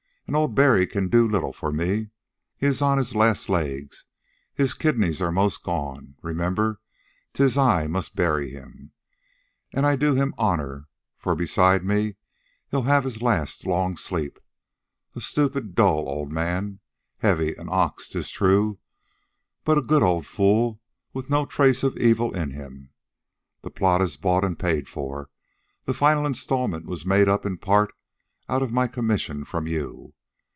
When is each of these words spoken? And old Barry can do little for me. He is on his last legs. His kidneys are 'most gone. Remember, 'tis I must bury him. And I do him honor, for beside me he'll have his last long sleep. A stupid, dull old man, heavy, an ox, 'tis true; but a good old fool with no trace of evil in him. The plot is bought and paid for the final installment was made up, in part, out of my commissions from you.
And 0.27 0.37
old 0.37 0.55
Barry 0.55 0.87
can 0.87 1.09
do 1.09 1.27
little 1.27 1.51
for 1.51 1.73
me. 1.73 2.07
He 2.55 2.65
is 2.65 2.81
on 2.81 2.97
his 2.97 3.13
last 3.13 3.49
legs. 3.49 4.05
His 4.53 4.73
kidneys 4.73 5.21
are 5.21 5.29
'most 5.29 5.61
gone. 5.61 6.15
Remember, 6.23 6.79
'tis 7.33 7.57
I 7.57 7.87
must 7.87 8.15
bury 8.15 8.49
him. 8.49 8.93
And 9.73 9.85
I 9.85 9.97
do 9.97 10.15
him 10.15 10.33
honor, 10.37 10.87
for 11.17 11.35
beside 11.35 11.83
me 11.83 12.15
he'll 12.69 12.83
have 12.83 13.03
his 13.03 13.21
last 13.21 13.65
long 13.65 13.97
sleep. 13.97 14.39
A 15.17 15.19
stupid, 15.19 15.75
dull 15.75 16.07
old 16.07 16.31
man, 16.31 16.79
heavy, 17.17 17.53
an 17.55 17.67
ox, 17.69 18.07
'tis 18.07 18.29
true; 18.29 18.79
but 19.65 19.77
a 19.77 19.81
good 19.81 20.01
old 20.03 20.25
fool 20.25 20.79
with 21.11 21.29
no 21.29 21.45
trace 21.45 21.83
of 21.83 21.97
evil 21.97 22.33
in 22.33 22.51
him. 22.51 22.91
The 23.63 23.69
plot 23.69 24.01
is 24.01 24.15
bought 24.15 24.45
and 24.45 24.57
paid 24.57 24.87
for 24.87 25.29
the 25.83 25.93
final 25.93 26.25
installment 26.25 26.85
was 26.85 27.05
made 27.05 27.27
up, 27.27 27.45
in 27.45 27.57
part, 27.57 27.91
out 28.47 28.63
of 28.63 28.71
my 28.71 28.87
commissions 28.87 29.49
from 29.49 29.67
you. 29.67 30.13